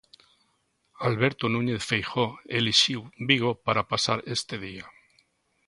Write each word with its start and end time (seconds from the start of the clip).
Alberto 1.09 1.45
Núñez 1.53 1.81
Feijóo 1.89 2.37
elixiu 2.59 3.01
Vigo 3.27 3.51
para 3.65 3.87
pasar 3.91 4.19
este 4.35 4.55
día. 4.65 4.85